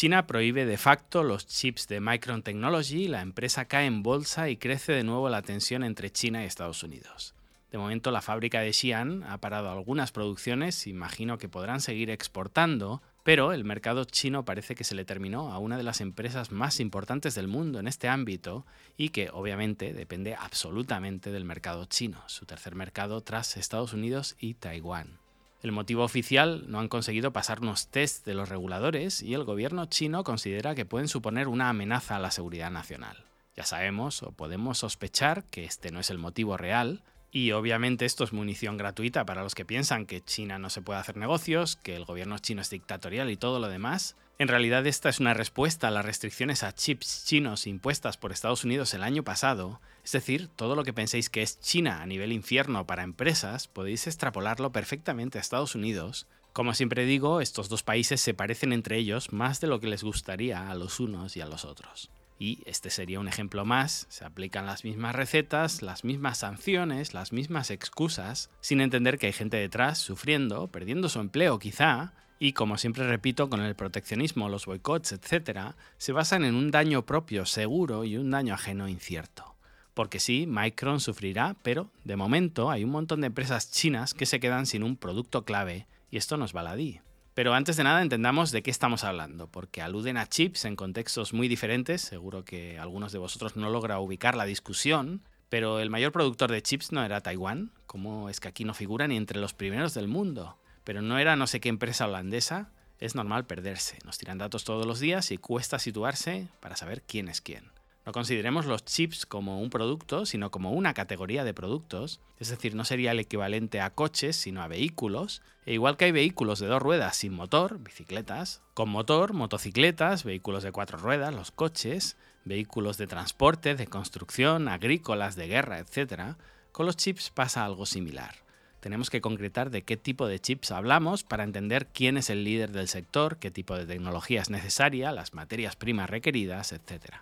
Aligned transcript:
China 0.00 0.26
prohíbe 0.26 0.64
de 0.64 0.78
facto 0.78 1.22
los 1.22 1.46
chips 1.46 1.86
de 1.86 2.00
Micron 2.00 2.42
Technology, 2.42 3.06
la 3.06 3.20
empresa 3.20 3.66
cae 3.66 3.84
en 3.84 4.02
bolsa 4.02 4.48
y 4.48 4.56
crece 4.56 4.92
de 4.92 5.04
nuevo 5.04 5.28
la 5.28 5.42
tensión 5.42 5.84
entre 5.84 6.10
China 6.10 6.42
y 6.42 6.46
Estados 6.46 6.82
Unidos. 6.82 7.34
De 7.70 7.76
momento 7.76 8.10
la 8.10 8.22
fábrica 8.22 8.60
de 8.60 8.72
Xi'an 8.72 9.24
ha 9.24 9.36
parado 9.42 9.70
algunas 9.70 10.10
producciones, 10.10 10.86
imagino 10.86 11.36
que 11.36 11.50
podrán 11.50 11.82
seguir 11.82 12.08
exportando, 12.08 13.02
pero 13.24 13.52
el 13.52 13.64
mercado 13.64 14.04
chino 14.04 14.46
parece 14.46 14.74
que 14.74 14.84
se 14.84 14.94
le 14.94 15.04
terminó 15.04 15.52
a 15.52 15.58
una 15.58 15.76
de 15.76 15.82
las 15.82 16.00
empresas 16.00 16.50
más 16.50 16.80
importantes 16.80 17.34
del 17.34 17.48
mundo 17.48 17.78
en 17.78 17.86
este 17.86 18.08
ámbito 18.08 18.64
y 18.96 19.10
que 19.10 19.28
obviamente 19.30 19.92
depende 19.92 20.34
absolutamente 20.34 21.30
del 21.30 21.44
mercado 21.44 21.84
chino, 21.84 22.22
su 22.26 22.46
tercer 22.46 22.74
mercado 22.74 23.20
tras 23.20 23.58
Estados 23.58 23.92
Unidos 23.92 24.34
y 24.40 24.54
Taiwán. 24.54 25.19
El 25.62 25.72
motivo 25.72 26.04
oficial 26.04 26.64
no 26.68 26.80
han 26.80 26.88
conseguido 26.88 27.32
pasar 27.32 27.60
unos 27.60 27.88
tests 27.88 28.24
de 28.24 28.34
los 28.34 28.48
reguladores 28.48 29.22
y 29.22 29.34
el 29.34 29.44
gobierno 29.44 29.84
chino 29.86 30.24
considera 30.24 30.74
que 30.74 30.86
pueden 30.86 31.08
suponer 31.08 31.48
una 31.48 31.68
amenaza 31.68 32.16
a 32.16 32.20
la 32.20 32.30
seguridad 32.30 32.70
nacional. 32.70 33.24
Ya 33.56 33.64
sabemos 33.64 34.22
o 34.22 34.32
podemos 34.32 34.78
sospechar 34.78 35.44
que 35.44 35.64
este 35.64 35.90
no 35.90 36.00
es 36.00 36.08
el 36.08 36.16
motivo 36.16 36.56
real, 36.56 37.02
y 37.32 37.52
obviamente 37.52 38.06
esto 38.06 38.24
es 38.24 38.32
munición 38.32 38.76
gratuita 38.76 39.24
para 39.24 39.42
los 39.42 39.54
que 39.54 39.64
piensan 39.64 40.06
que 40.06 40.22
China 40.22 40.58
no 40.58 40.70
se 40.70 40.82
puede 40.82 40.98
hacer 40.98 41.16
negocios, 41.16 41.76
que 41.76 41.94
el 41.94 42.04
gobierno 42.04 42.38
chino 42.38 42.62
es 42.62 42.70
dictatorial 42.70 43.30
y 43.30 43.36
todo 43.36 43.60
lo 43.60 43.68
demás. 43.68 44.16
En 44.40 44.48
realidad 44.48 44.86
esta 44.86 45.10
es 45.10 45.20
una 45.20 45.34
respuesta 45.34 45.88
a 45.88 45.90
las 45.90 46.02
restricciones 46.02 46.62
a 46.62 46.74
chips 46.74 47.26
chinos 47.26 47.66
impuestas 47.66 48.16
por 48.16 48.32
Estados 48.32 48.64
Unidos 48.64 48.94
el 48.94 49.02
año 49.02 49.22
pasado. 49.22 49.82
Es 50.02 50.12
decir, 50.12 50.48
todo 50.56 50.74
lo 50.74 50.82
que 50.82 50.94
penséis 50.94 51.28
que 51.28 51.42
es 51.42 51.60
China 51.60 52.00
a 52.00 52.06
nivel 52.06 52.32
infierno 52.32 52.86
para 52.86 53.02
empresas, 53.02 53.68
podéis 53.68 54.06
extrapolarlo 54.06 54.72
perfectamente 54.72 55.36
a 55.36 55.42
Estados 55.42 55.74
Unidos. 55.74 56.26
Como 56.54 56.72
siempre 56.72 57.04
digo, 57.04 57.42
estos 57.42 57.68
dos 57.68 57.82
países 57.82 58.22
se 58.22 58.32
parecen 58.32 58.72
entre 58.72 58.96
ellos 58.96 59.30
más 59.30 59.60
de 59.60 59.66
lo 59.66 59.78
que 59.78 59.88
les 59.88 60.02
gustaría 60.02 60.70
a 60.70 60.74
los 60.74 61.00
unos 61.00 61.36
y 61.36 61.42
a 61.42 61.46
los 61.46 61.66
otros. 61.66 62.08
Y 62.38 62.60
este 62.64 62.88
sería 62.88 63.20
un 63.20 63.28
ejemplo 63.28 63.66
más, 63.66 64.06
se 64.08 64.24
aplican 64.24 64.64
las 64.64 64.84
mismas 64.84 65.14
recetas, 65.14 65.82
las 65.82 66.02
mismas 66.02 66.38
sanciones, 66.38 67.12
las 67.12 67.34
mismas 67.34 67.70
excusas, 67.70 68.48
sin 68.62 68.80
entender 68.80 69.18
que 69.18 69.26
hay 69.26 69.34
gente 69.34 69.58
detrás 69.58 69.98
sufriendo, 69.98 70.68
perdiendo 70.68 71.10
su 71.10 71.20
empleo 71.20 71.58
quizá, 71.58 72.14
y 72.42 72.54
como 72.54 72.78
siempre 72.78 73.06
repito, 73.06 73.50
con 73.50 73.60
el 73.60 73.76
proteccionismo, 73.76 74.48
los 74.48 74.64
boicots, 74.64 75.12
etc., 75.12 75.74
se 75.98 76.12
basan 76.12 76.42
en 76.42 76.54
un 76.54 76.70
daño 76.70 77.04
propio 77.04 77.44
seguro 77.44 78.02
y 78.04 78.16
un 78.16 78.30
daño 78.30 78.54
ajeno 78.54 78.88
incierto. 78.88 79.54
Porque 79.92 80.18
sí, 80.18 80.46
Micron 80.48 81.00
sufrirá, 81.00 81.54
pero 81.62 81.90
de 82.02 82.16
momento 82.16 82.70
hay 82.70 82.82
un 82.82 82.90
montón 82.90 83.20
de 83.20 83.26
empresas 83.26 83.70
chinas 83.70 84.14
que 84.14 84.24
se 84.24 84.40
quedan 84.40 84.64
sin 84.64 84.82
un 84.82 84.96
producto 84.96 85.44
clave, 85.44 85.86
y 86.10 86.16
esto 86.16 86.38
nos 86.38 86.54
baladí. 86.54 87.02
Pero 87.34 87.52
antes 87.52 87.76
de 87.76 87.84
nada 87.84 88.00
entendamos 88.00 88.52
de 88.52 88.62
qué 88.62 88.70
estamos 88.70 89.04
hablando, 89.04 89.46
porque 89.46 89.82
aluden 89.82 90.16
a 90.16 90.26
chips 90.26 90.64
en 90.64 90.76
contextos 90.76 91.34
muy 91.34 91.46
diferentes, 91.46 92.00
seguro 92.00 92.46
que 92.46 92.78
algunos 92.78 93.12
de 93.12 93.18
vosotros 93.18 93.56
no 93.56 93.68
logra 93.68 94.00
ubicar 94.00 94.34
la 94.34 94.46
discusión, 94.46 95.20
pero 95.50 95.78
el 95.78 95.90
mayor 95.90 96.10
productor 96.10 96.50
de 96.50 96.62
chips 96.62 96.90
no 96.90 97.04
era 97.04 97.20
Taiwán, 97.20 97.72
como 97.86 98.30
es 98.30 98.40
que 98.40 98.48
aquí 98.48 98.64
no 98.64 98.72
figura 98.72 99.06
ni 99.06 99.18
entre 99.18 99.40
los 99.40 99.52
primeros 99.52 99.92
del 99.92 100.08
mundo, 100.08 100.56
pero 100.90 101.02
no 101.02 101.20
era 101.20 101.36
no 101.36 101.46
sé 101.46 101.60
qué 101.60 101.68
empresa 101.68 102.08
holandesa, 102.08 102.72
es 102.98 103.14
normal 103.14 103.46
perderse, 103.46 103.96
nos 104.04 104.18
tiran 104.18 104.38
datos 104.38 104.64
todos 104.64 104.86
los 104.86 104.98
días 104.98 105.30
y 105.30 105.36
cuesta 105.36 105.78
situarse 105.78 106.48
para 106.58 106.74
saber 106.74 107.02
quién 107.02 107.28
es 107.28 107.40
quién. 107.40 107.70
No 108.04 108.10
consideremos 108.10 108.66
los 108.66 108.84
chips 108.84 109.24
como 109.24 109.60
un 109.60 109.70
producto, 109.70 110.26
sino 110.26 110.50
como 110.50 110.72
una 110.72 110.92
categoría 110.92 111.44
de 111.44 111.54
productos, 111.54 112.18
es 112.40 112.48
decir, 112.48 112.74
no 112.74 112.84
sería 112.84 113.12
el 113.12 113.20
equivalente 113.20 113.80
a 113.80 113.90
coches, 113.90 114.34
sino 114.34 114.62
a 114.62 114.66
vehículos, 114.66 115.42
e 115.64 115.74
igual 115.74 115.96
que 115.96 116.06
hay 116.06 116.10
vehículos 116.10 116.58
de 116.58 116.66
dos 116.66 116.82
ruedas 116.82 117.14
sin 117.14 117.34
motor, 117.34 117.78
bicicletas, 117.78 118.60
con 118.74 118.88
motor, 118.88 119.32
motocicletas, 119.32 120.24
vehículos 120.24 120.64
de 120.64 120.72
cuatro 120.72 120.98
ruedas, 120.98 121.32
los 121.32 121.52
coches, 121.52 122.16
vehículos 122.44 122.98
de 122.98 123.06
transporte, 123.06 123.76
de 123.76 123.86
construcción, 123.86 124.66
agrícolas, 124.66 125.36
de 125.36 125.46
guerra, 125.46 125.78
etc., 125.78 126.34
con 126.72 126.86
los 126.86 126.96
chips 126.96 127.30
pasa 127.30 127.64
algo 127.64 127.86
similar. 127.86 128.49
Tenemos 128.80 129.10
que 129.10 129.20
concretar 129.20 129.70
de 129.70 129.82
qué 129.82 129.96
tipo 129.96 130.26
de 130.26 130.40
chips 130.40 130.72
hablamos 130.72 131.22
para 131.22 131.44
entender 131.44 131.86
quién 131.86 132.16
es 132.16 132.30
el 132.30 132.44
líder 132.44 132.72
del 132.72 132.88
sector, 132.88 133.36
qué 133.36 133.50
tipo 133.50 133.76
de 133.76 133.86
tecnología 133.86 134.40
es 134.40 134.48
necesaria, 134.48 135.12
las 135.12 135.34
materias 135.34 135.76
primas 135.76 136.08
requeridas, 136.08 136.72
etc. 136.72 137.16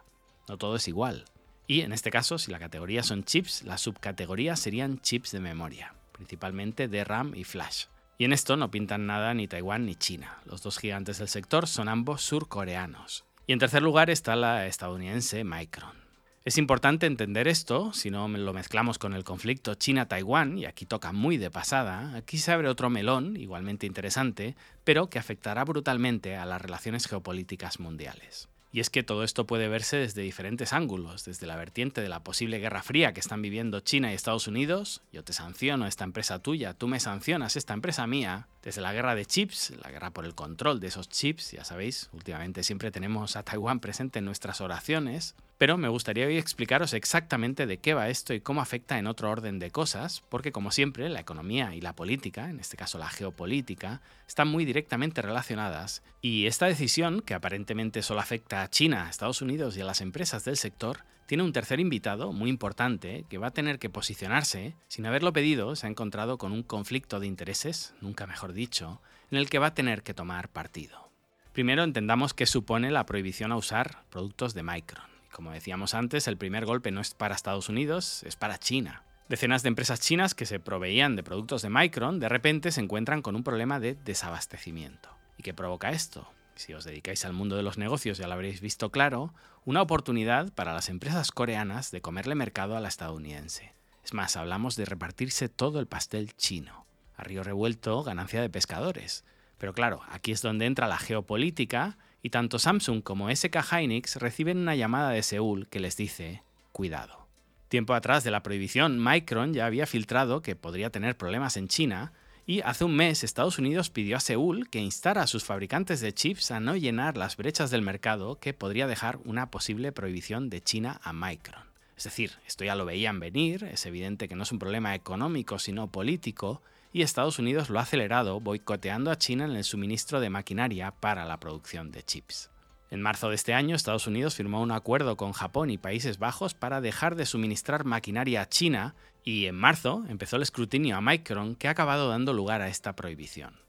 No 0.48 0.56
todo 0.56 0.76
es 0.76 0.86
igual. 0.86 1.24
Y 1.66 1.80
en 1.82 1.92
este 1.92 2.10
caso, 2.10 2.38
si 2.38 2.50
la 2.50 2.58
categoría 2.58 3.02
son 3.02 3.24
chips, 3.24 3.64
las 3.64 3.82
subcategorías 3.82 4.58
serían 4.58 5.00
chips 5.00 5.32
de 5.32 5.40
memoria, 5.40 5.94
principalmente 6.12 6.88
de 6.88 7.04
RAM 7.04 7.34
y 7.34 7.44
flash. 7.44 7.86
Y 8.16 8.24
en 8.24 8.32
esto 8.32 8.56
no 8.56 8.70
pintan 8.70 9.06
nada 9.06 9.34
ni 9.34 9.46
Taiwán 9.46 9.84
ni 9.84 9.94
China. 9.94 10.38
Los 10.44 10.62
dos 10.62 10.78
gigantes 10.78 11.18
del 11.18 11.28
sector 11.28 11.66
son 11.66 11.88
ambos 11.88 12.22
surcoreanos. 12.22 13.24
Y 13.46 13.52
en 13.52 13.58
tercer 13.58 13.82
lugar 13.82 14.10
está 14.10 14.34
la 14.34 14.66
estadounidense 14.66 15.44
Micron. 15.44 16.07
Es 16.48 16.56
importante 16.56 17.04
entender 17.04 17.46
esto, 17.46 17.92
si 17.92 18.10
no 18.10 18.26
lo 18.26 18.54
mezclamos 18.54 18.98
con 18.98 19.12
el 19.12 19.22
conflicto 19.22 19.74
China-Taiwán, 19.74 20.56
y 20.56 20.64
aquí 20.64 20.86
toca 20.86 21.12
muy 21.12 21.36
de 21.36 21.50
pasada, 21.50 22.16
aquí 22.16 22.38
se 22.38 22.50
abre 22.50 22.70
otro 22.70 22.88
melón, 22.88 23.36
igualmente 23.36 23.84
interesante, 23.84 24.56
pero 24.82 25.10
que 25.10 25.18
afectará 25.18 25.62
brutalmente 25.66 26.36
a 26.36 26.46
las 26.46 26.62
relaciones 26.62 27.06
geopolíticas 27.06 27.80
mundiales. 27.80 28.48
Y 28.72 28.80
es 28.80 28.88
que 28.88 29.02
todo 29.02 29.24
esto 29.24 29.46
puede 29.46 29.68
verse 29.68 29.98
desde 29.98 30.22
diferentes 30.22 30.72
ángulos, 30.72 31.26
desde 31.26 31.46
la 31.46 31.56
vertiente 31.56 32.00
de 32.00 32.08
la 32.08 32.24
posible 32.24 32.58
guerra 32.58 32.82
fría 32.82 33.12
que 33.12 33.20
están 33.20 33.42
viviendo 33.42 33.80
China 33.80 34.10
y 34.10 34.14
Estados 34.14 34.48
Unidos, 34.48 35.02
yo 35.12 35.22
te 35.22 35.34
sanciono 35.34 35.86
esta 35.86 36.04
empresa 36.04 36.38
tuya, 36.38 36.72
tú 36.72 36.88
me 36.88 36.98
sancionas 36.98 37.56
esta 37.56 37.74
empresa 37.74 38.06
mía, 38.06 38.48
desde 38.62 38.80
la 38.80 38.94
guerra 38.94 39.14
de 39.14 39.26
chips, 39.26 39.74
la 39.82 39.90
guerra 39.90 40.12
por 40.12 40.24
el 40.24 40.34
control 40.34 40.80
de 40.80 40.86
esos 40.86 41.10
chips, 41.10 41.52
ya 41.52 41.64
sabéis, 41.64 42.08
últimamente 42.14 42.62
siempre 42.62 42.90
tenemos 42.90 43.36
a 43.36 43.42
Taiwán 43.42 43.80
presente 43.80 44.20
en 44.20 44.24
nuestras 44.24 44.62
oraciones, 44.62 45.34
pero 45.58 45.76
me 45.76 45.88
gustaría 45.88 46.26
hoy 46.26 46.38
explicaros 46.38 46.94
exactamente 46.94 47.66
de 47.66 47.78
qué 47.78 47.92
va 47.92 48.08
esto 48.08 48.32
y 48.32 48.40
cómo 48.40 48.60
afecta 48.60 48.98
en 48.98 49.08
otro 49.08 49.28
orden 49.28 49.58
de 49.58 49.72
cosas, 49.72 50.22
porque 50.28 50.52
como 50.52 50.70
siempre 50.70 51.08
la 51.08 51.20
economía 51.20 51.74
y 51.74 51.80
la 51.80 51.96
política, 51.96 52.48
en 52.48 52.60
este 52.60 52.76
caso 52.76 52.96
la 52.96 53.08
geopolítica, 53.08 54.00
están 54.28 54.46
muy 54.48 54.64
directamente 54.64 55.20
relacionadas 55.20 56.04
y 56.22 56.46
esta 56.46 56.66
decisión, 56.66 57.20
que 57.22 57.34
aparentemente 57.34 58.02
solo 58.02 58.20
afecta 58.20 58.62
a 58.62 58.70
China, 58.70 59.06
a 59.06 59.10
Estados 59.10 59.42
Unidos 59.42 59.76
y 59.76 59.80
a 59.80 59.84
las 59.84 60.00
empresas 60.00 60.44
del 60.44 60.56
sector, 60.56 61.00
tiene 61.26 61.42
un 61.42 61.52
tercer 61.52 61.80
invitado 61.80 62.32
muy 62.32 62.48
importante 62.48 63.26
que 63.28 63.36
va 63.36 63.48
a 63.48 63.52
tener 63.52 63.78
que 63.78 63.90
posicionarse, 63.90 64.76
sin 64.86 65.06
haberlo 65.06 65.32
pedido, 65.32 65.76
se 65.76 65.86
ha 65.86 65.90
encontrado 65.90 66.38
con 66.38 66.52
un 66.52 66.62
conflicto 66.62 67.20
de 67.20 67.26
intereses, 67.26 67.94
nunca 68.00 68.26
mejor 68.26 68.52
dicho, 68.52 69.02
en 69.30 69.38
el 69.38 69.50
que 69.50 69.58
va 69.58 69.66
a 69.66 69.74
tener 69.74 70.02
que 70.02 70.14
tomar 70.14 70.48
partido. 70.48 71.10
Primero 71.52 71.82
entendamos 71.82 72.32
qué 72.32 72.46
supone 72.46 72.90
la 72.90 73.04
prohibición 73.04 73.52
a 73.52 73.56
usar 73.56 74.04
productos 74.08 74.54
de 74.54 74.62
Micron. 74.62 75.17
Como 75.32 75.52
decíamos 75.52 75.94
antes, 75.94 76.26
el 76.28 76.36
primer 76.36 76.64
golpe 76.66 76.90
no 76.90 77.00
es 77.00 77.14
para 77.14 77.34
Estados 77.34 77.68
Unidos, 77.68 78.22
es 78.24 78.36
para 78.36 78.58
China. 78.58 79.02
Decenas 79.28 79.62
de 79.62 79.68
empresas 79.68 80.00
chinas 80.00 80.34
que 80.34 80.46
se 80.46 80.58
proveían 80.58 81.14
de 81.14 81.22
productos 81.22 81.62
de 81.62 81.68
Micron 81.68 82.18
de 82.18 82.30
repente 82.30 82.72
se 82.72 82.80
encuentran 82.80 83.20
con 83.20 83.36
un 83.36 83.44
problema 83.44 83.78
de 83.78 83.94
desabastecimiento. 83.94 85.10
¿Y 85.36 85.42
qué 85.42 85.52
provoca 85.52 85.90
esto? 85.90 86.26
Si 86.54 86.72
os 86.72 86.84
dedicáis 86.84 87.24
al 87.24 87.34
mundo 87.34 87.54
de 87.54 87.62
los 87.62 87.78
negocios 87.78 88.18
ya 88.18 88.26
lo 88.26 88.32
habréis 88.32 88.60
visto 88.60 88.90
claro, 88.90 89.34
una 89.64 89.82
oportunidad 89.82 90.50
para 90.54 90.72
las 90.72 90.88
empresas 90.88 91.30
coreanas 91.30 91.90
de 91.90 92.00
comerle 92.00 92.34
mercado 92.34 92.76
a 92.76 92.80
la 92.80 92.88
estadounidense. 92.88 93.74
Es 94.02 94.14
más, 94.14 94.36
hablamos 94.36 94.76
de 94.76 94.86
repartirse 94.86 95.50
todo 95.50 95.78
el 95.78 95.86
pastel 95.86 96.34
chino. 96.34 96.86
A 97.16 97.22
río 97.22 97.42
revuelto, 97.42 98.02
ganancia 98.02 98.40
de 98.40 98.48
pescadores. 98.48 99.24
Pero 99.58 99.74
claro, 99.74 100.00
aquí 100.08 100.32
es 100.32 100.40
donde 100.40 100.64
entra 100.64 100.88
la 100.88 100.96
geopolítica 100.96 101.98
y 102.22 102.30
tanto 102.30 102.58
Samsung 102.58 103.02
como 103.02 103.34
SK 103.34 103.56
Hynix 103.72 104.16
reciben 104.16 104.58
una 104.58 104.74
llamada 104.74 105.10
de 105.10 105.22
Seúl 105.22 105.68
que 105.68 105.80
les 105.80 105.96
dice, 105.96 106.42
cuidado. 106.72 107.26
Tiempo 107.68 107.94
atrás 107.94 108.24
de 108.24 108.30
la 108.30 108.42
prohibición, 108.42 109.02
Micron 109.02 109.52
ya 109.52 109.66
había 109.66 109.86
filtrado 109.86 110.42
que 110.42 110.56
podría 110.56 110.90
tener 110.90 111.16
problemas 111.16 111.56
en 111.56 111.68
China, 111.68 112.12
y 112.46 112.62
hace 112.62 112.84
un 112.84 112.96
mes 112.96 113.24
Estados 113.24 113.58
Unidos 113.58 113.90
pidió 113.90 114.16
a 114.16 114.20
Seúl 114.20 114.70
que 114.70 114.78
instara 114.78 115.20
a 115.20 115.26
sus 115.26 115.44
fabricantes 115.44 116.00
de 116.00 116.14
chips 116.14 116.50
a 116.50 116.60
no 116.60 116.76
llenar 116.76 117.18
las 117.18 117.36
brechas 117.36 117.70
del 117.70 117.82
mercado 117.82 118.40
que 118.40 118.54
podría 118.54 118.86
dejar 118.86 119.18
una 119.26 119.50
posible 119.50 119.92
prohibición 119.92 120.48
de 120.48 120.62
China 120.62 120.98
a 121.04 121.12
Micron. 121.12 121.68
Es 121.98 122.04
decir, 122.04 122.32
esto 122.46 122.64
ya 122.64 122.74
lo 122.74 122.86
veían 122.86 123.20
venir, 123.20 123.64
es 123.64 123.84
evidente 123.84 124.28
que 124.28 124.34
no 124.34 124.44
es 124.44 124.52
un 124.52 124.58
problema 124.58 124.94
económico 124.94 125.58
sino 125.58 125.88
político, 125.88 126.62
y 126.92 127.02
Estados 127.02 127.38
Unidos 127.38 127.70
lo 127.70 127.78
ha 127.78 127.82
acelerado 127.82 128.40
boicoteando 128.40 129.10
a 129.10 129.18
China 129.18 129.44
en 129.44 129.56
el 129.56 129.64
suministro 129.64 130.20
de 130.20 130.30
maquinaria 130.30 130.90
para 130.92 131.24
la 131.24 131.38
producción 131.38 131.90
de 131.90 132.02
chips. 132.02 132.50
En 132.90 133.02
marzo 133.02 133.28
de 133.28 133.34
este 133.34 133.52
año, 133.52 133.76
Estados 133.76 134.06
Unidos 134.06 134.34
firmó 134.34 134.62
un 134.62 134.70
acuerdo 134.70 135.16
con 135.16 135.32
Japón 135.32 135.68
y 135.70 135.76
Países 135.76 136.18
Bajos 136.18 136.54
para 136.54 136.80
dejar 136.80 137.16
de 137.16 137.26
suministrar 137.26 137.84
maquinaria 137.84 138.40
a 138.40 138.48
China 138.48 138.94
y 139.24 139.46
en 139.46 139.56
marzo 139.56 140.04
empezó 140.08 140.36
el 140.36 140.42
escrutinio 140.42 140.96
a 140.96 141.02
Micron 141.02 141.54
que 141.54 141.68
ha 141.68 141.72
acabado 141.72 142.08
dando 142.08 142.32
lugar 142.32 142.62
a 142.62 142.68
esta 142.68 142.96
prohibición. 142.96 143.60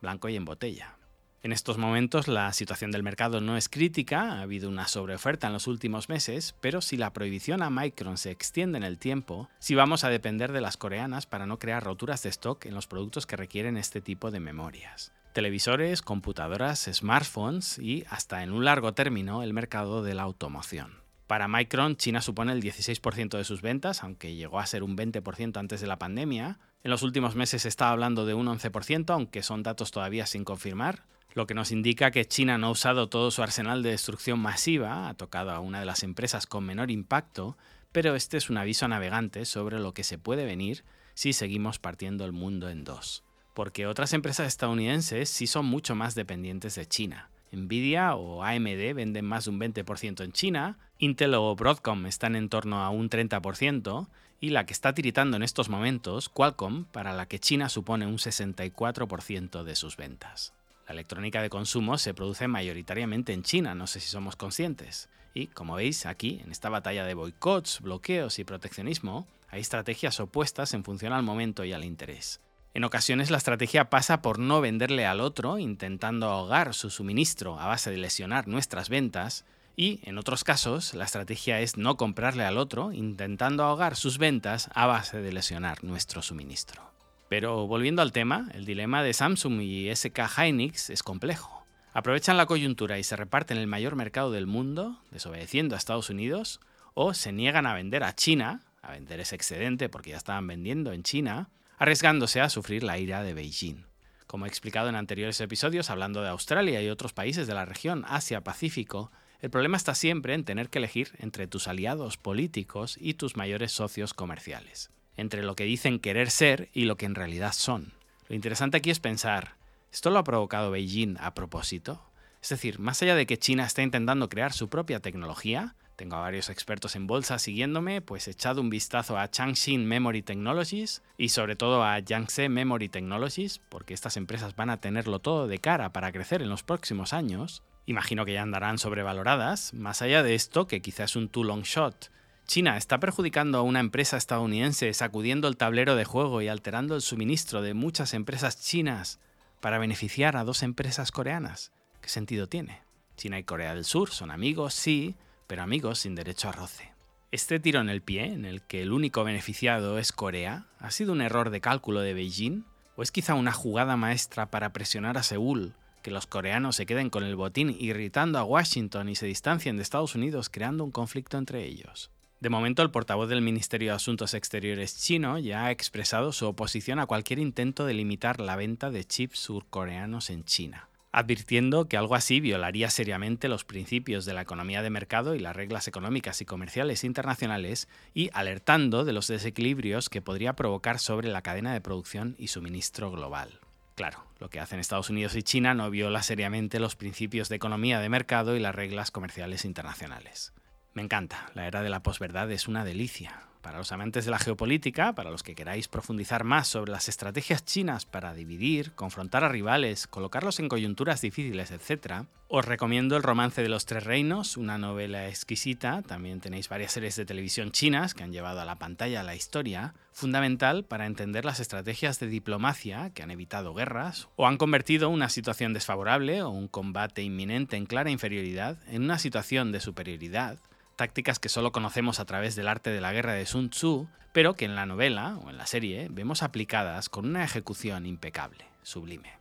Blanco 0.00 0.28
y 0.28 0.34
en 0.34 0.44
botella. 0.44 0.96
En 1.44 1.52
estos 1.52 1.76
momentos 1.76 2.26
la 2.26 2.50
situación 2.54 2.90
del 2.90 3.02
mercado 3.02 3.42
no 3.42 3.58
es 3.58 3.68
crítica, 3.68 4.32
ha 4.32 4.40
habido 4.40 4.70
una 4.70 4.88
sobreoferta 4.88 5.46
en 5.46 5.52
los 5.52 5.66
últimos 5.66 6.08
meses, 6.08 6.54
pero 6.62 6.80
si 6.80 6.96
la 6.96 7.12
prohibición 7.12 7.62
a 7.62 7.68
Micron 7.68 8.16
se 8.16 8.30
extiende 8.30 8.78
en 8.78 8.82
el 8.82 8.96
tiempo, 8.96 9.50
sí 9.58 9.74
vamos 9.74 10.04
a 10.04 10.08
depender 10.08 10.52
de 10.52 10.62
las 10.62 10.78
coreanas 10.78 11.26
para 11.26 11.44
no 11.44 11.58
crear 11.58 11.84
roturas 11.84 12.22
de 12.22 12.30
stock 12.30 12.64
en 12.64 12.72
los 12.72 12.86
productos 12.86 13.26
que 13.26 13.36
requieren 13.36 13.76
este 13.76 14.00
tipo 14.00 14.30
de 14.30 14.40
memorias. 14.40 15.12
televisores, 15.34 16.00
computadoras, 16.00 16.88
smartphones 16.90 17.78
y, 17.78 18.04
hasta 18.08 18.42
en 18.42 18.50
un 18.50 18.64
largo 18.64 18.94
término, 18.94 19.42
el 19.42 19.52
mercado 19.52 20.02
de 20.02 20.14
la 20.14 20.22
automoción. 20.22 21.02
Para 21.26 21.48
Micron, 21.48 21.96
China 21.96 22.22
supone 22.22 22.52
el 22.52 22.62
16% 22.62 23.36
de 23.36 23.44
sus 23.44 23.60
ventas, 23.60 24.02
aunque 24.02 24.34
llegó 24.34 24.60
a 24.60 24.66
ser 24.66 24.82
un 24.82 24.96
20% 24.96 25.58
antes 25.58 25.82
de 25.82 25.86
la 25.88 25.98
pandemia. 25.98 26.58
En 26.82 26.90
los 26.90 27.02
últimos 27.02 27.34
meses 27.34 27.62
se 27.62 27.68
está 27.68 27.90
hablando 27.90 28.24
de 28.24 28.32
un 28.32 28.46
11%, 28.46 29.10
aunque 29.12 29.42
son 29.42 29.62
datos 29.62 29.90
todavía 29.90 30.24
sin 30.24 30.44
confirmar, 30.44 31.02
lo 31.34 31.46
que 31.46 31.54
nos 31.54 31.72
indica 31.72 32.12
que 32.12 32.26
China 32.26 32.58
no 32.58 32.68
ha 32.68 32.70
usado 32.70 33.08
todo 33.08 33.30
su 33.30 33.42
arsenal 33.42 33.82
de 33.82 33.90
destrucción 33.90 34.38
masiva, 34.38 35.08
ha 35.08 35.14
tocado 35.14 35.50
a 35.50 35.58
una 35.58 35.80
de 35.80 35.86
las 35.86 36.04
empresas 36.04 36.46
con 36.46 36.64
menor 36.64 36.90
impacto, 36.90 37.58
pero 37.90 38.14
este 38.14 38.36
es 38.36 38.50
un 38.50 38.56
aviso 38.56 38.84
a 38.84 38.88
navegantes 38.88 39.48
sobre 39.48 39.80
lo 39.80 39.92
que 39.94 40.04
se 40.04 40.18
puede 40.18 40.44
venir 40.44 40.84
si 41.14 41.32
seguimos 41.32 41.78
partiendo 41.78 42.24
el 42.24 42.32
mundo 42.32 42.68
en 42.68 42.84
dos. 42.84 43.24
Porque 43.52 43.86
otras 43.86 44.12
empresas 44.12 44.46
estadounidenses 44.46 45.28
sí 45.28 45.46
son 45.46 45.66
mucho 45.66 45.94
más 45.94 46.14
dependientes 46.14 46.76
de 46.76 46.86
China. 46.86 47.30
Nvidia 47.52 48.14
o 48.16 48.42
AMD 48.42 48.94
venden 48.94 49.24
más 49.24 49.44
de 49.44 49.50
un 49.50 49.60
20% 49.60 50.24
en 50.24 50.32
China, 50.32 50.78
Intel 50.98 51.34
o 51.34 51.54
Broadcom 51.54 52.06
están 52.06 52.34
en 52.36 52.48
torno 52.48 52.80
a 52.82 52.90
un 52.90 53.10
30%, 53.10 54.08
y 54.40 54.50
la 54.50 54.66
que 54.66 54.72
está 54.72 54.92
tiritando 54.92 55.36
en 55.36 55.42
estos 55.42 55.68
momentos, 55.68 56.28
Qualcomm, 56.28 56.84
para 56.84 57.12
la 57.12 57.26
que 57.26 57.38
China 57.38 57.68
supone 57.68 58.06
un 58.06 58.18
64% 58.18 59.62
de 59.62 59.76
sus 59.76 59.96
ventas. 59.96 60.52
La 60.86 60.92
electrónica 60.92 61.40
de 61.40 61.50
consumo 61.50 61.96
se 61.98 62.14
produce 62.14 62.46
mayoritariamente 62.46 63.32
en 63.32 63.42
China, 63.42 63.74
no 63.74 63.86
sé 63.86 64.00
si 64.00 64.08
somos 64.08 64.36
conscientes. 64.36 65.08
Y, 65.32 65.48
como 65.48 65.74
veis, 65.76 66.06
aquí, 66.06 66.40
en 66.44 66.52
esta 66.52 66.68
batalla 66.68 67.04
de 67.04 67.14
boicots, 67.14 67.80
bloqueos 67.80 68.38
y 68.38 68.44
proteccionismo, 68.44 69.26
hay 69.48 69.60
estrategias 69.60 70.20
opuestas 70.20 70.74
en 70.74 70.84
función 70.84 71.12
al 71.12 71.22
momento 71.22 71.64
y 71.64 71.72
al 71.72 71.84
interés. 71.84 72.40
En 72.74 72.82
ocasiones 72.84 73.30
la 73.30 73.38
estrategia 73.38 73.88
pasa 73.88 74.20
por 74.20 74.38
no 74.38 74.60
venderle 74.60 75.06
al 75.06 75.20
otro, 75.20 75.58
intentando 75.58 76.28
ahogar 76.28 76.74
su 76.74 76.90
suministro 76.90 77.58
a 77.58 77.66
base 77.66 77.90
de 77.90 77.98
lesionar 77.98 78.48
nuestras 78.48 78.88
ventas, 78.88 79.44
y 79.76 80.00
en 80.02 80.18
otros 80.18 80.44
casos 80.44 80.92
la 80.92 81.04
estrategia 81.04 81.60
es 81.60 81.76
no 81.76 81.96
comprarle 81.96 82.44
al 82.44 82.58
otro, 82.58 82.92
intentando 82.92 83.64
ahogar 83.64 83.96
sus 83.96 84.18
ventas 84.18 84.70
a 84.74 84.86
base 84.86 85.22
de 85.22 85.32
lesionar 85.32 85.82
nuestro 85.84 86.20
suministro. 86.20 86.93
Pero 87.34 87.66
volviendo 87.66 88.00
al 88.00 88.12
tema, 88.12 88.48
el 88.54 88.64
dilema 88.64 89.02
de 89.02 89.12
Samsung 89.12 89.60
y 89.60 89.92
SK 89.92 90.20
Hynix 90.38 90.88
es 90.88 91.02
complejo. 91.02 91.66
¿Aprovechan 91.92 92.36
la 92.36 92.46
coyuntura 92.46 92.96
y 92.96 93.02
se 93.02 93.16
reparten 93.16 93.58
el 93.58 93.66
mayor 93.66 93.96
mercado 93.96 94.30
del 94.30 94.46
mundo, 94.46 95.00
desobedeciendo 95.10 95.74
a 95.74 95.78
Estados 95.78 96.10
Unidos? 96.10 96.60
¿O 96.94 97.12
se 97.12 97.32
niegan 97.32 97.66
a 97.66 97.74
vender 97.74 98.04
a 98.04 98.14
China, 98.14 98.62
a 98.82 98.92
vender 98.92 99.18
ese 99.18 99.34
excedente 99.34 99.88
porque 99.88 100.10
ya 100.10 100.16
estaban 100.16 100.46
vendiendo 100.46 100.92
en 100.92 101.02
China, 101.02 101.50
arriesgándose 101.76 102.40
a 102.40 102.48
sufrir 102.48 102.84
la 102.84 102.98
ira 102.98 103.24
de 103.24 103.34
Beijing. 103.34 103.84
Como 104.28 104.46
he 104.46 104.48
explicado 104.48 104.88
en 104.88 104.94
anteriores 104.94 105.40
episodios, 105.40 105.90
hablando 105.90 106.22
de 106.22 106.28
Australia 106.28 106.80
y 106.82 106.88
otros 106.88 107.14
países 107.14 107.48
de 107.48 107.54
la 107.54 107.64
región 107.64 108.04
Asia-Pacífico, 108.06 109.10
el 109.40 109.50
problema 109.50 109.76
está 109.76 109.96
siempre 109.96 110.34
en 110.34 110.44
tener 110.44 110.70
que 110.70 110.78
elegir 110.78 111.10
entre 111.18 111.48
tus 111.48 111.66
aliados 111.66 112.16
políticos 112.16 112.96
y 113.00 113.14
tus 113.14 113.36
mayores 113.36 113.72
socios 113.72 114.14
comerciales, 114.14 114.92
entre 115.16 115.42
lo 115.42 115.56
que 115.56 115.64
dicen 115.64 115.98
querer 115.98 116.30
ser 116.30 116.70
y 116.72 116.84
lo 116.84 116.96
que 116.96 117.06
en 117.06 117.14
realidad 117.14 117.52
son. 117.52 117.92
Lo 118.28 118.34
interesante 118.34 118.76
aquí 118.76 118.90
es 118.90 119.00
pensar, 119.00 119.56
¿esto 119.92 120.10
lo 120.10 120.18
ha 120.18 120.24
provocado 120.24 120.70
Beijing 120.70 121.16
a 121.20 121.34
propósito? 121.34 122.02
Es 122.42 122.48
decir, 122.50 122.78
más 122.78 123.00
allá 123.02 123.14
de 123.14 123.26
que 123.26 123.38
China 123.38 123.64
está 123.64 123.82
intentando 123.82 124.28
crear 124.28 124.52
su 124.52 124.68
propia 124.68 125.00
tecnología, 125.00 125.76
tengo 125.96 126.16
a 126.16 126.20
varios 126.20 126.50
expertos 126.50 126.96
en 126.96 127.06
bolsa 127.06 127.38
siguiéndome, 127.38 128.00
pues 128.00 128.26
echado 128.26 128.60
un 128.60 128.68
vistazo 128.68 129.16
a 129.16 129.30
Changxin 129.30 129.86
Memory 129.86 130.22
Technologies 130.22 131.02
y 131.16 131.28
sobre 131.28 131.54
todo 131.54 131.84
a 131.84 131.98
Yangtze 132.00 132.48
Memory 132.48 132.88
Technologies, 132.88 133.60
porque 133.68 133.94
estas 133.94 134.16
empresas 134.16 134.56
van 134.56 134.70
a 134.70 134.80
tenerlo 134.80 135.20
todo 135.20 135.46
de 135.46 135.58
cara 135.58 135.92
para 135.92 136.10
crecer 136.10 136.42
en 136.42 136.48
los 136.48 136.64
próximos 136.64 137.12
años. 137.12 137.62
Imagino 137.86 138.24
que 138.24 138.32
ya 138.32 138.42
andarán 138.42 138.78
sobrevaloradas. 138.78 139.72
Más 139.72 140.02
allá 140.02 140.24
de 140.24 140.34
esto, 140.34 140.66
que 140.66 140.82
quizás 140.82 141.12
es 141.12 141.16
un 141.16 141.28
too 141.28 141.44
long 141.44 141.62
shot, 141.62 142.10
China 142.46 142.76
está 142.76 143.00
perjudicando 143.00 143.58
a 143.58 143.62
una 143.62 143.80
empresa 143.80 144.16
estadounidense 144.16 144.92
sacudiendo 144.92 145.48
el 145.48 145.56
tablero 145.56 145.96
de 145.96 146.04
juego 146.04 146.42
y 146.42 146.48
alterando 146.48 146.94
el 146.94 147.00
suministro 147.00 147.62
de 147.62 147.74
muchas 147.74 148.14
empresas 148.14 148.60
chinas 148.60 149.18
para 149.60 149.78
beneficiar 149.78 150.36
a 150.36 150.44
dos 150.44 150.62
empresas 150.62 151.10
coreanas. 151.10 151.72
¿Qué 152.02 152.10
sentido 152.10 152.46
tiene? 152.46 152.82
China 153.16 153.38
y 153.38 153.44
Corea 153.44 153.74
del 153.74 153.84
Sur 153.84 154.10
son 154.10 154.30
amigos, 154.30 154.74
sí, 154.74 155.14
pero 155.46 155.62
amigos 155.62 156.00
sin 156.00 156.14
derecho 156.14 156.48
a 156.48 156.52
roce. 156.52 156.92
Este 157.32 157.58
tiro 157.58 157.80
en 157.80 157.88
el 157.88 158.02
pie, 158.02 158.26
en 158.26 158.44
el 158.44 158.62
que 158.62 158.82
el 158.82 158.92
único 158.92 159.24
beneficiado 159.24 159.98
es 159.98 160.12
Corea, 160.12 160.66
¿ha 160.78 160.90
sido 160.90 161.12
un 161.12 161.22
error 161.22 161.50
de 161.50 161.60
cálculo 161.60 162.00
de 162.00 162.14
Beijing? 162.14 162.64
¿O 162.94 163.02
es 163.02 163.10
quizá 163.10 163.34
una 163.34 163.52
jugada 163.52 163.96
maestra 163.96 164.50
para 164.50 164.72
presionar 164.72 165.18
a 165.18 165.24
Seúl, 165.24 165.74
que 166.02 166.12
los 166.12 166.26
coreanos 166.26 166.76
se 166.76 166.86
queden 166.86 167.10
con 167.10 167.24
el 167.24 167.34
botín 167.34 167.74
irritando 167.80 168.38
a 168.38 168.44
Washington 168.44 169.08
y 169.08 169.16
se 169.16 169.26
distancien 169.26 169.76
de 169.76 169.82
Estados 169.82 170.14
Unidos 170.14 170.50
creando 170.50 170.84
un 170.84 170.92
conflicto 170.92 171.38
entre 171.38 171.64
ellos? 171.64 172.12
De 172.44 172.50
momento, 172.50 172.82
el 172.82 172.90
portavoz 172.90 173.30
del 173.30 173.40
Ministerio 173.40 173.92
de 173.92 173.96
Asuntos 173.96 174.34
Exteriores 174.34 174.98
chino 174.98 175.38
ya 175.38 175.64
ha 175.64 175.70
expresado 175.70 176.30
su 176.30 176.46
oposición 176.46 176.98
a 176.98 177.06
cualquier 177.06 177.38
intento 177.38 177.86
de 177.86 177.94
limitar 177.94 178.38
la 178.38 178.54
venta 178.54 178.90
de 178.90 179.02
chips 179.02 179.38
surcoreanos 179.38 180.28
en 180.28 180.44
China 180.44 180.90
advirtiendo 181.10 181.88
que 181.88 181.96
algo 181.96 182.16
así 182.16 182.40
violaría 182.40 182.90
seriamente 182.90 183.48
los 183.48 183.64
principios 183.64 184.26
de 184.26 184.34
la 184.34 184.42
economía 184.42 184.82
de 184.82 184.90
mercado 184.90 185.34
y 185.34 185.38
las 185.38 185.56
reglas 185.56 185.88
económicas 185.88 186.42
y 186.42 186.44
comerciales 186.44 187.02
internacionales 187.04 187.88
y 188.12 188.28
alertando 188.34 189.06
de 189.06 189.14
los 189.14 189.28
desequilibrios 189.28 190.10
que 190.10 190.20
podría 190.20 190.52
provocar 190.52 190.98
sobre 190.98 191.28
la 191.28 191.40
cadena 191.40 191.72
de 191.72 191.80
producción 191.80 192.34
y 192.38 192.48
suministro 192.48 193.10
global. 193.10 193.60
Claro, 193.94 194.22
lo 194.38 194.50
que 194.50 194.60
hacen 194.60 194.80
Estados 194.80 195.08
Unidos 195.08 195.34
y 195.34 195.42
China 195.42 195.72
no 195.72 195.88
viola 195.88 196.22
seriamente 196.22 196.78
los 196.78 196.94
principios 196.94 197.48
de 197.48 197.56
economía 197.56 198.00
de 198.00 198.10
mercado 198.10 198.54
y 198.54 198.60
las 198.60 198.74
reglas 198.74 199.10
comerciales 199.10 199.64
internacionales. 199.64 200.52
Me 200.94 201.02
encanta, 201.02 201.50
la 201.54 201.66
era 201.66 201.82
de 201.82 201.90
la 201.90 202.04
posverdad 202.04 202.48
es 202.52 202.68
una 202.68 202.84
delicia. 202.84 203.48
Para 203.62 203.78
los 203.78 203.90
amantes 203.90 204.26
de 204.26 204.30
la 204.30 204.38
geopolítica, 204.38 205.12
para 205.14 205.30
los 205.30 205.42
que 205.42 205.56
queráis 205.56 205.88
profundizar 205.88 206.44
más 206.44 206.68
sobre 206.68 206.92
las 206.92 207.08
estrategias 207.08 207.64
chinas 207.64 208.06
para 208.06 208.32
dividir, 208.32 208.92
confrontar 208.92 209.42
a 209.42 209.48
rivales, 209.48 210.06
colocarlos 210.06 210.60
en 210.60 210.68
coyunturas 210.68 211.20
difíciles, 211.20 211.72
etc., 211.72 212.26
os 212.46 212.64
recomiendo 212.64 213.16
El 213.16 213.24
romance 213.24 213.60
de 213.60 213.68
los 213.68 213.86
tres 213.86 214.04
reinos, 214.04 214.56
una 214.56 214.78
novela 214.78 215.26
exquisita, 215.28 216.02
también 216.02 216.40
tenéis 216.40 216.68
varias 216.68 216.92
series 216.92 217.16
de 217.16 217.24
televisión 217.24 217.72
chinas 217.72 218.14
que 218.14 218.22
han 218.22 218.30
llevado 218.30 218.60
a 218.60 218.64
la 218.64 218.76
pantalla 218.76 219.24
la 219.24 219.34
historia, 219.34 219.94
fundamental 220.12 220.84
para 220.84 221.06
entender 221.06 221.44
las 221.44 221.58
estrategias 221.58 222.20
de 222.20 222.28
diplomacia 222.28 223.10
que 223.10 223.24
han 223.24 223.32
evitado 223.32 223.74
guerras 223.74 224.28
o 224.36 224.46
han 224.46 224.58
convertido 224.58 225.08
una 225.08 225.28
situación 225.28 225.72
desfavorable 225.72 226.42
o 226.42 226.50
un 226.50 226.68
combate 226.68 227.22
inminente 227.22 227.76
en 227.76 227.86
clara 227.86 228.10
inferioridad 228.10 228.78
en 228.86 229.02
una 229.02 229.18
situación 229.18 229.72
de 229.72 229.80
superioridad 229.80 230.60
tácticas 230.96 231.38
que 231.38 231.48
solo 231.48 231.72
conocemos 231.72 232.20
a 232.20 232.24
través 232.24 232.56
del 232.56 232.68
arte 232.68 232.90
de 232.90 233.00
la 233.00 233.12
guerra 233.12 233.34
de 233.34 233.46
Sun 233.46 233.70
Tzu, 233.70 234.08
pero 234.32 234.54
que 234.54 234.64
en 234.64 234.74
la 234.74 234.86
novela 234.86 235.38
o 235.44 235.50
en 235.50 235.58
la 235.58 235.66
serie 235.66 236.08
vemos 236.10 236.42
aplicadas 236.42 237.08
con 237.08 237.26
una 237.26 237.44
ejecución 237.44 238.06
impecable, 238.06 238.66
sublime. 238.82 239.32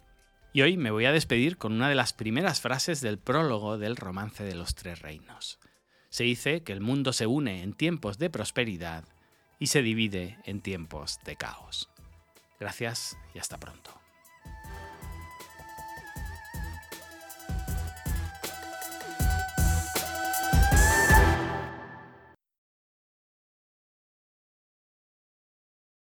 Y 0.53 0.61
hoy 0.61 0.77
me 0.77 0.91
voy 0.91 1.05
a 1.05 1.11
despedir 1.11 1.57
con 1.57 1.73
una 1.73 1.89
de 1.89 1.95
las 1.95 2.13
primeras 2.13 2.61
frases 2.61 3.01
del 3.01 3.17
prólogo 3.17 3.77
del 3.77 3.95
romance 3.95 4.43
de 4.43 4.53
los 4.53 4.75
tres 4.75 5.01
reinos. 5.01 5.59
Se 6.09 6.23
dice 6.23 6.61
que 6.61 6.73
el 6.73 6.81
mundo 6.81 7.11
se 7.11 7.25
une 7.25 7.63
en 7.63 7.73
tiempos 7.73 8.19
de 8.19 8.29
prosperidad 8.29 9.03
y 9.57 9.67
se 9.67 9.81
divide 9.81 10.37
en 10.45 10.61
tiempos 10.61 11.19
de 11.25 11.37
caos. 11.37 11.89
Gracias 12.59 13.17
y 13.33 13.39
hasta 13.39 13.57
pronto. 13.57 14.02